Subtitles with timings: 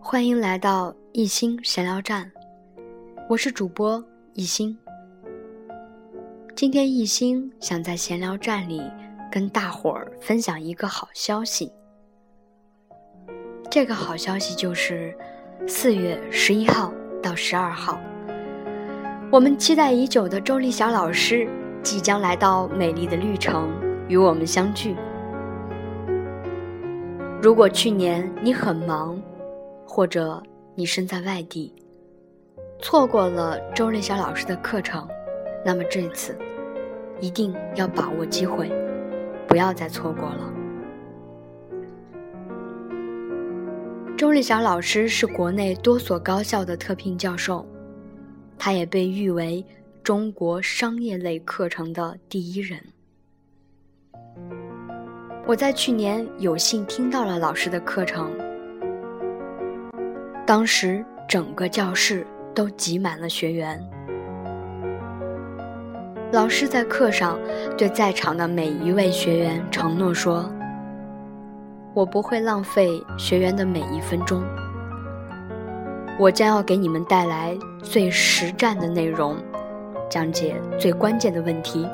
[0.00, 2.30] 欢迎来到一心闲聊站，
[3.28, 4.02] 我是主播
[4.34, 4.78] 一心。
[6.54, 8.80] 今天一心想在闲聊站里
[9.30, 11.70] 跟大伙儿分享一个好消息。
[13.70, 15.14] 这个好消息就是
[15.66, 18.00] 四月十一号到十二号，
[19.28, 21.48] 我们期待已久的周丽霞老师
[21.82, 23.68] 即将来到美丽的绿城
[24.06, 24.94] 与我们相聚。
[27.42, 29.20] 如果去年你很忙，
[29.84, 30.40] 或者
[30.76, 31.74] 你身在外地，
[32.78, 35.06] 错过了周丽霞老师的课程，
[35.64, 36.38] 那么这次
[37.20, 38.70] 一定要把握机会，
[39.48, 40.52] 不要再错过了。
[44.16, 47.66] 周丽霞老师是国内多所高校的特聘教授，
[48.58, 49.64] 他也被誉为
[50.02, 52.80] 中国商业类课程的第一人。
[55.46, 58.30] 我在去年有幸听到了老师的课程。
[60.46, 63.80] 当时整个教室都挤满了学员。
[66.32, 67.38] 老师在课上
[67.78, 70.52] 对在场的每一位学员承诺说
[71.94, 74.42] ：“我不会浪费学员的每一分钟，
[76.18, 79.36] 我将要给你们带来最实战的内容，
[80.10, 81.86] 讲解最关键的问题，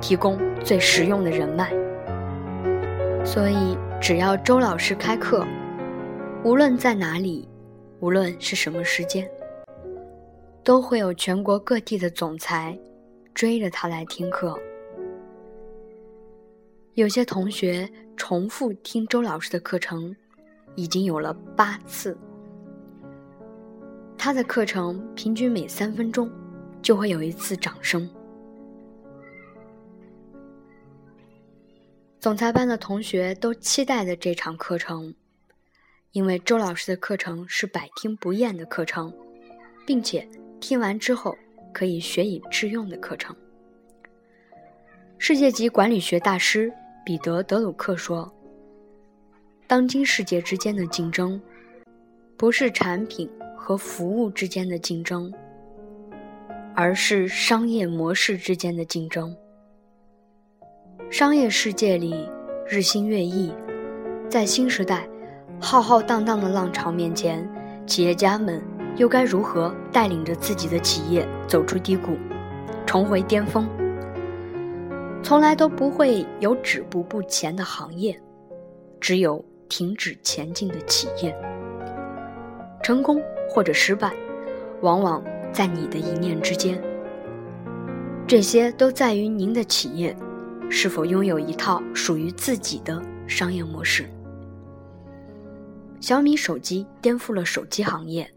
[0.00, 1.70] 提供最实用的人脉。
[3.24, 5.46] 所以，只要周老师开课，
[6.44, 7.48] 无论在哪里。”
[8.00, 9.28] 无论是什么时间，
[10.64, 12.74] 都会有全国各地的总裁
[13.34, 14.58] 追着他来听课。
[16.94, 20.16] 有些同学重复听周老师的课程，
[20.76, 22.16] 已经有了八次。
[24.22, 26.30] 他的课程平均每三分钟
[26.82, 28.06] 就会有一次掌声。
[32.18, 35.14] 总裁班的同学都期待着这场课程。
[36.12, 39.10] 因为周老师的课程是百听不厌的课程，
[39.86, 40.28] 并且
[40.60, 41.34] 听完之后
[41.72, 43.34] 可以学以致用的课程。
[45.16, 46.70] 世界级管理学大师
[47.06, 48.30] 彼得·德鲁克说
[49.66, 51.40] ：“当今世界之间的竞争，
[52.36, 53.30] 不是产品
[53.70, 55.32] 和服务之间的竞争，
[56.74, 59.32] 而是商业模式之间的竞争。
[61.08, 62.28] 商业世界里
[62.66, 63.54] 日新月异，
[64.28, 65.08] 在新时代。”
[65.62, 67.48] 浩浩荡荡的浪潮面前，
[67.86, 68.60] 企业家们
[68.96, 72.16] 又该如何带领着自己的企业走出低谷，
[72.84, 73.68] 重回巅峰？
[75.22, 78.20] 从来都不会有止步不前的行业，
[78.98, 81.32] 只有停止前进的企业。
[82.82, 84.12] 成功或者失败，
[84.80, 86.80] 往往在你的一念之间。
[88.26, 90.16] 这些都在于您的企业
[90.68, 94.08] 是否拥有一套属于自己的商业模式。
[96.00, 98.30] 小米手机颠覆了手机行业，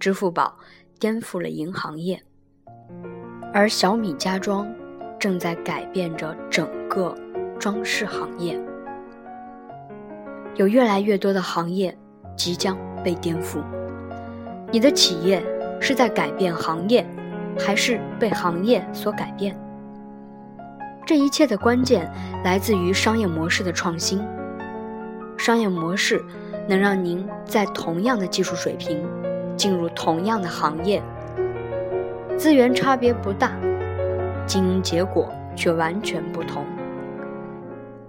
[0.00, 0.56] 支付宝
[0.98, 2.20] 颠覆了银行业，
[3.52, 4.66] 而小米家装
[5.20, 7.14] 正在改变着整个
[7.58, 8.60] 装饰行业。
[10.56, 11.96] 有越来越多的行业
[12.36, 13.62] 即将被颠覆。
[14.70, 15.42] 你的企业
[15.80, 17.06] 是在改变行业，
[17.58, 19.56] 还是被行业所改变？
[21.04, 22.10] 这一切的关键
[22.44, 24.22] 来自于商业模式的创新。
[25.36, 26.24] 商业模式。
[26.68, 29.04] 能让您在同样的技术水平
[29.56, 31.02] 进入同样的行业，
[32.38, 33.50] 资源差别不大，
[34.46, 36.64] 经营结果却完全不同。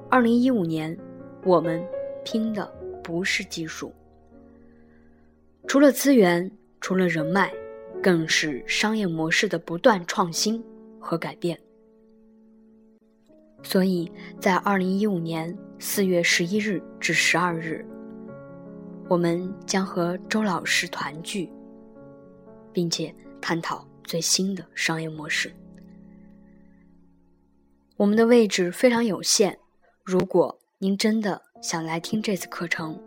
[0.08, 0.96] 二零一五年，
[1.44, 1.84] 我们
[2.24, 2.72] 拼的
[3.04, 3.92] 不是技术，
[5.68, 6.52] 除了资源，
[6.82, 7.52] 除了人脉，
[8.02, 10.64] 更是商业模式的不断创新
[11.00, 11.60] 和改变。
[13.64, 17.86] 所以在二零一五年四月十一日至十二日。
[19.10, 21.50] 我们将和周老师团聚，
[22.72, 25.54] 并且探讨最新的商业模式。
[27.98, 29.58] 我们的位置非常有限，
[30.04, 32.98] 如果您真的想来听这次课程，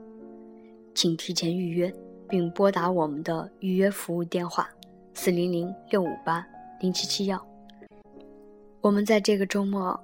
[0.95, 1.93] 请提前预约，
[2.29, 4.69] 并拨打我们的预约服务电话：
[5.15, 6.47] 四零零六五八
[6.81, 7.47] 零七七幺。
[8.81, 9.99] 我们在这个周末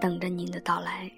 [0.00, 1.10] 等着您的到来。